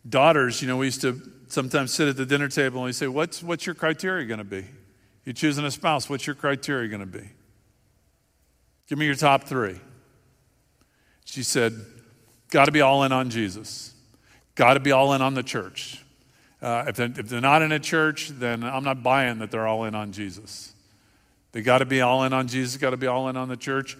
[0.09, 3.09] daughters, you know, we used to sometimes sit at the dinner table and we say,
[3.09, 4.64] what's, what's your criteria going to be?
[5.25, 7.29] You're choosing a spouse, what's your criteria going to be?
[8.88, 9.81] Give me your top three.
[11.25, 11.75] She said,
[12.51, 13.92] Got to be all in on Jesus.
[14.55, 16.03] Got to be all in on the church.
[16.62, 19.66] Uh, if, they're, if they're not in a church, then I'm not buying that they're
[19.66, 20.72] all in on Jesus.
[21.53, 23.57] They got to be all in on Jesus, got to be all in on the
[23.57, 23.96] church.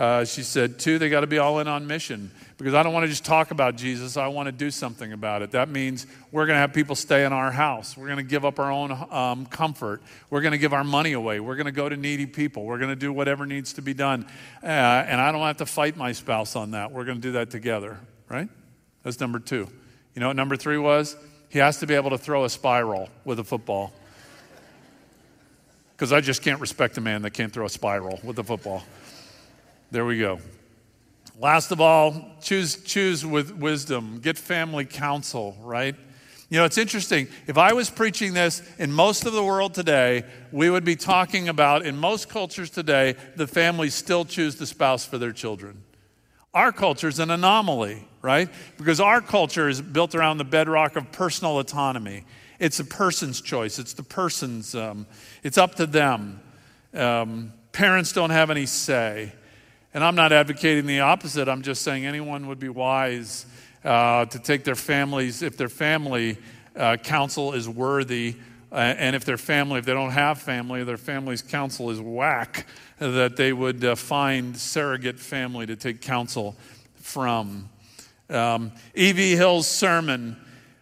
[0.00, 2.94] Uh, she said, two, they got to be all in on mission because I don't
[2.94, 4.16] want to just talk about Jesus.
[4.16, 5.50] I want to do something about it.
[5.50, 7.98] That means we're going to have people stay in our house.
[7.98, 10.00] We're going to give up our own um, comfort.
[10.30, 11.38] We're going to give our money away.
[11.38, 12.64] We're going to go to needy people.
[12.64, 14.24] We're going to do whatever needs to be done.
[14.62, 16.92] Uh, and I don't have to fight my spouse on that.
[16.92, 17.98] We're going to do that together,
[18.30, 18.48] right?
[19.02, 19.68] That's number two.
[20.14, 21.14] You know what number three was?
[21.50, 23.92] He has to be able to throw a spiral with a football.
[25.92, 28.82] Because I just can't respect a man that can't throw a spiral with a football.
[29.92, 30.38] There we go.
[31.36, 34.20] Last of all, choose, choose with wisdom.
[34.20, 35.96] Get family counsel, right?
[36.48, 37.26] You know, it's interesting.
[37.48, 40.22] If I was preaching this in most of the world today,
[40.52, 45.04] we would be talking about, in most cultures today, the families still choose the spouse
[45.04, 45.82] for their children.
[46.54, 48.48] Our culture is an anomaly, right?
[48.76, 52.26] Because our culture is built around the bedrock of personal autonomy.
[52.60, 55.08] It's a person's choice, it's the person's, um,
[55.42, 56.40] it's up to them.
[56.94, 59.32] Um, parents don't have any say.
[59.92, 61.48] And I'm not advocating the opposite.
[61.48, 63.44] I'm just saying anyone would be wise
[63.84, 66.38] uh, to take their families, if their family
[66.76, 68.36] uh, counsel is worthy,
[68.70, 72.66] uh, and if their family, if they don't have family, their family's counsel is whack,
[72.98, 76.54] that they would uh, find surrogate family to take counsel
[76.94, 77.68] from.
[78.28, 79.34] Um, E.V.
[79.34, 80.36] Hill's sermon,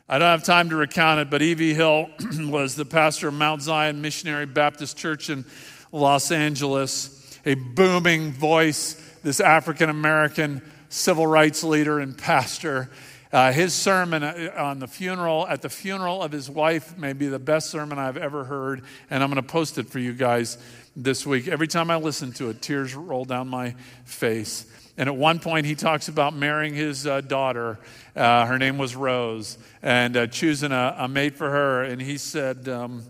[0.07, 1.73] I don't have time to recount it, but E.V.
[1.73, 5.47] Hill was the pastor of Mount Zion Missionary Baptist Church in
[5.93, 12.91] Los Angeles a booming voice, this African American civil rights leader and pastor.
[13.31, 17.29] Uh, his sermon uh, on the funeral, at the funeral of his wife, may be
[17.29, 20.57] the best sermon I've ever heard, and I'm going to post it for you guys
[20.97, 21.47] this week.
[21.47, 23.75] Every time I listen to it, tears roll down my
[24.05, 24.67] face.
[24.97, 27.79] And at one point, he talks about marrying his uh, daughter.
[28.17, 31.85] Uh, her name was Rose, and uh, choosing a, a, mate for her.
[31.85, 33.05] And he said, um,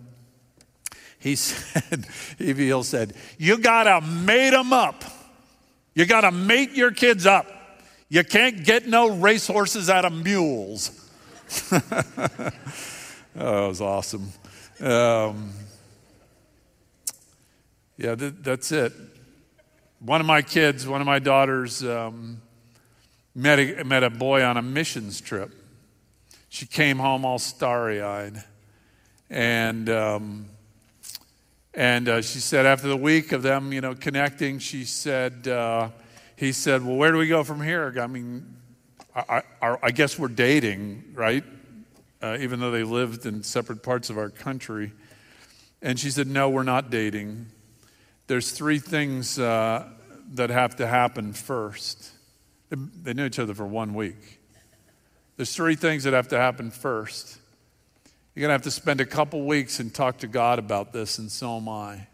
[1.19, 2.07] he said,
[2.39, 2.83] E.V.
[2.83, 5.05] said, You got to mate them up.
[5.95, 7.47] You got to mate your kids up.
[8.09, 10.91] You can't get no racehorses out of mules.
[11.73, 11.81] oh,
[13.35, 14.33] that was awesome.
[14.81, 15.51] Um,
[17.97, 18.93] yeah, th- that's it.
[20.01, 22.41] One of my kids, one of my daughters, um,
[23.35, 25.51] met, a, met a boy on a missions trip.
[26.49, 28.43] She came home all starry eyed.
[29.29, 30.47] And um,
[31.79, 35.91] and uh, she said, after the week of them, you know, connecting, she said, uh,
[36.37, 37.95] he said, well, where do we go from here?
[37.99, 38.57] I mean,
[39.15, 41.45] I, I, I guess we're dating, right?
[42.23, 44.93] uh, even though they lived in separate parts of our country.
[45.81, 47.47] And she said, No, we're not dating.
[48.27, 49.89] There's three things uh,
[50.35, 52.11] that have to happen first.
[52.69, 54.41] They, they knew each other for one week.
[55.37, 57.38] There's three things that have to happen first.
[58.39, 61.19] You're going to have to spend a couple weeks and talk to God about this,
[61.19, 62.07] and so am I.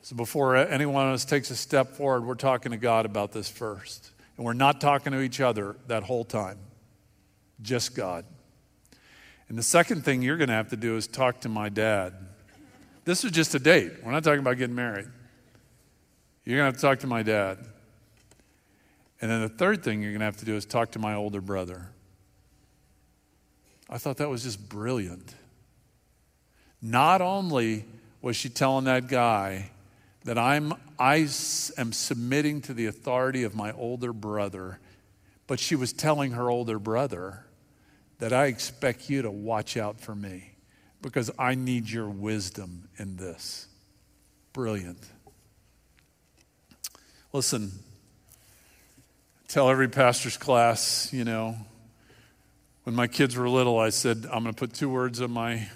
[0.00, 3.32] So before any one of us takes a step forward, we're talking to God about
[3.32, 4.12] this first.
[4.36, 6.58] And we're not talking to each other that whole time,
[7.62, 8.26] just God.
[9.48, 12.14] And the second thing you're going to have to do is talk to my dad.
[13.04, 13.90] This is just a date.
[14.04, 15.08] We're not talking about getting married.
[16.44, 17.58] You're going to have to talk to my dad.
[19.20, 21.14] And then the third thing you're going to have to do is talk to my
[21.14, 21.90] older brother.
[23.88, 25.34] I thought that was just brilliant.
[26.82, 27.84] Not only
[28.22, 29.70] was she telling that guy
[30.24, 31.28] that I'm, I
[31.78, 34.78] am submitting to the authority of my older brother,
[35.46, 37.44] but she was telling her older brother,
[38.18, 40.52] that I expect you to watch out for me
[41.00, 43.66] because I need your wisdom in this.
[44.52, 45.02] Brilliant.
[47.32, 47.72] Listen,
[49.48, 51.56] tell every pastor's class, you know,
[52.84, 55.68] when my kids were little, I said, I'm going to put two words on my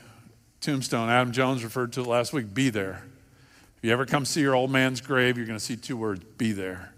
[0.64, 1.10] tombstone.
[1.10, 3.04] Adam Jones referred to it last week be there.
[3.76, 6.24] If you ever come see your old man's grave, you're going to see two words
[6.38, 6.90] be there.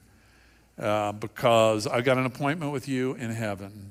[0.79, 3.91] Uh, because I've got an appointment with you in heaven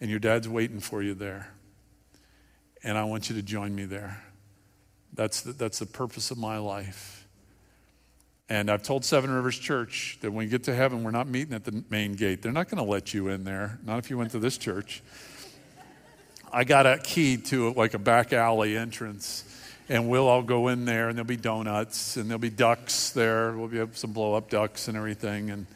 [0.00, 1.48] and your dad's waiting for you there.
[2.82, 4.22] And I want you to join me there.
[5.14, 7.26] That's the, that's the purpose of my life.
[8.50, 11.54] And I've told Seven Rivers Church that when we get to heaven, we're not meeting
[11.54, 12.42] at the main gate.
[12.42, 15.02] They're not going to let you in there, not if you went to this church.
[16.52, 19.44] I got a key to like a back alley entrance,
[19.88, 23.56] and we'll all go in there, and there'll be donuts, and there'll be ducks there.
[23.56, 25.50] We'll be some blow up ducks and everything.
[25.50, 25.66] And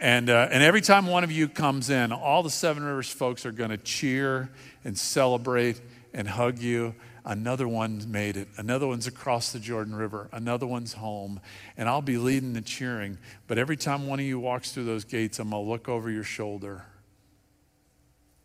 [0.00, 3.44] and, uh, and every time one of you comes in, all the Seven Rivers folks
[3.44, 4.48] are going to cheer
[4.84, 5.80] and celebrate
[6.14, 6.94] and hug you.
[7.24, 8.48] Another one's made it.
[8.56, 10.28] Another one's across the Jordan River.
[10.32, 11.40] Another one's home.
[11.76, 13.18] And I'll be leading the cheering.
[13.48, 16.10] But every time one of you walks through those gates, I'm going to look over
[16.10, 16.84] your shoulder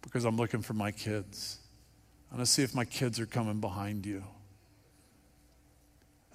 [0.03, 1.57] because I'm looking for my kids.
[2.29, 4.23] I'm going to see if my kids are coming behind you.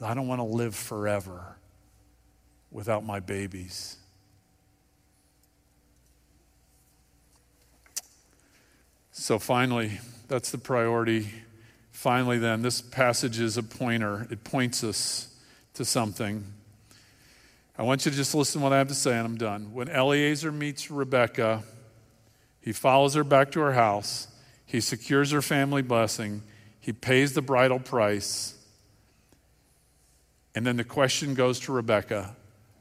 [0.01, 1.57] I don't want to live forever
[2.71, 3.97] without my babies.
[9.11, 9.99] So finally,
[10.29, 11.29] that's the priority.
[11.91, 15.35] Finally, then, this passage is a pointer, it points us
[15.75, 16.45] to something.
[17.77, 19.73] I want you to just listen to what I have to say, and I'm done.
[19.73, 21.64] When Eliezer meets Rebecca,
[22.69, 24.29] he follows her back to her house,
[24.66, 26.43] he secures her family blessing,
[26.79, 28.62] he pays the bridal price,
[30.55, 32.37] and then the question goes to Rebecca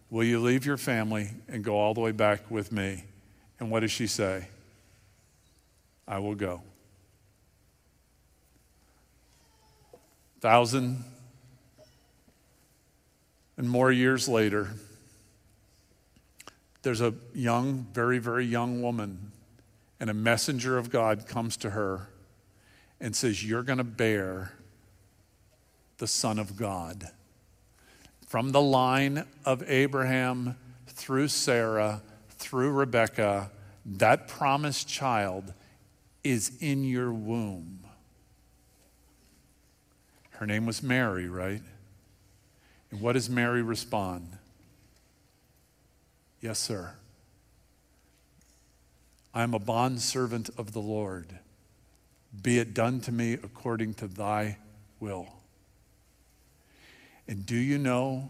[0.10, 3.06] Will you leave your family and go all the way back with me?
[3.62, 4.50] And what does she say?
[6.06, 6.64] I will go.
[10.42, 11.02] Thousand
[13.56, 14.68] and more years later,
[16.82, 19.32] there's a young, very, very young woman,
[20.00, 22.10] and a messenger of God comes to her
[23.00, 24.54] and says, You're going to bear
[25.98, 27.10] the Son of God.
[28.28, 33.52] From the line of Abraham through Sarah, through Rebekah,
[33.86, 35.54] that promised child
[36.24, 37.80] is in your womb.
[40.32, 41.62] Her name was Mary, right?
[42.92, 44.38] And what does Mary respond?
[46.42, 46.94] Yes, sir.
[49.38, 51.28] I am a bondservant of the Lord.
[52.42, 54.58] Be it done to me according to thy
[55.00, 55.28] will.
[57.28, 58.30] And do you know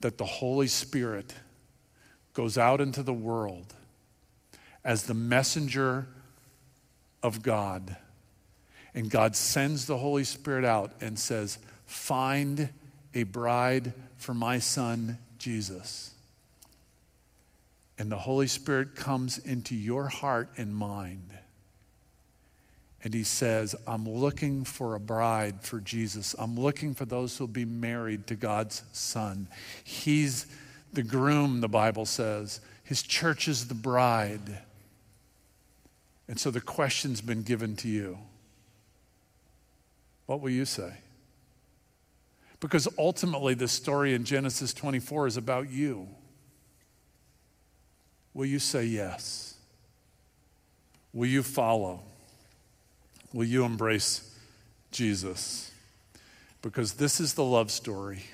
[0.00, 1.32] that the Holy Spirit
[2.34, 3.72] goes out into the world
[4.84, 6.06] as the messenger
[7.22, 7.96] of God.
[8.94, 11.56] And God sends the Holy Spirit out and says,
[11.86, 12.68] Find
[13.14, 16.15] a bride for my son, Jesus.
[17.98, 21.30] And the Holy Spirit comes into your heart and mind.
[23.02, 26.34] And he says, I'm looking for a bride for Jesus.
[26.38, 29.48] I'm looking for those who'll be married to God's Son.
[29.84, 30.46] He's
[30.92, 32.60] the groom, the Bible says.
[32.82, 34.58] His church is the bride.
[36.28, 38.18] And so the question's been given to you.
[40.26, 40.94] What will you say?
[42.58, 46.08] Because ultimately, the story in Genesis 24 is about you.
[48.36, 49.54] Will you say yes?
[51.14, 52.02] Will you follow?
[53.32, 54.30] Will you embrace
[54.90, 55.72] Jesus?
[56.60, 58.24] Because this is the love story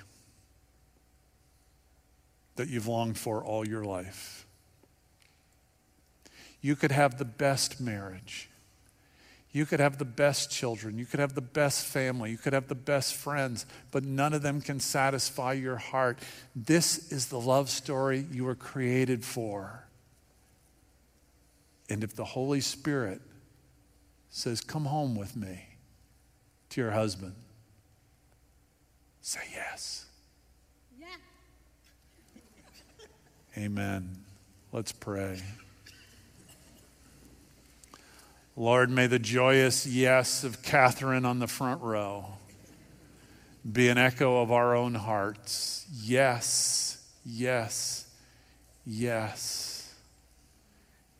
[2.57, 4.45] that you've longed for all your life.
[6.61, 8.51] You could have the best marriage.
[9.53, 10.99] You could have the best children.
[10.99, 12.33] You could have the best family.
[12.33, 16.19] You could have the best friends, but none of them can satisfy your heart.
[16.57, 19.85] This is the love story you were created for.
[21.93, 23.21] And if the Holy Spirit
[24.31, 25.67] says, Come home with me
[26.71, 27.35] to your husband,
[29.21, 30.07] say yes.
[30.99, 31.07] Yeah.
[33.59, 34.17] Amen.
[34.73, 35.43] Let's pray.
[38.57, 42.25] Lord, may the joyous yes of Catherine on the front row
[43.71, 45.87] be an echo of our own hearts.
[45.93, 48.07] Yes, yes,
[48.87, 49.72] yes.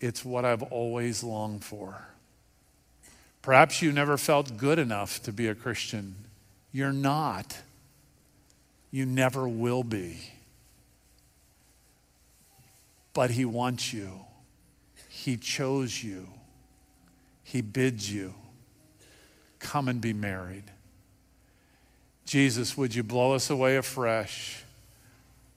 [0.03, 2.09] It's what I've always longed for.
[3.41, 6.17] Perhaps you never felt good enough to be a Christian.
[6.73, 7.57] You're not.
[8.91, 10.19] You never will be.
[13.15, 14.11] But He wants you,
[15.09, 16.27] He chose you.
[17.45, 18.35] He bids you,
[19.61, 20.65] come and be married.
[22.25, 24.65] Jesus, would you blow us away afresh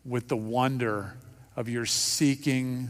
[0.03, 1.13] with the wonder
[1.55, 2.89] of your seeking,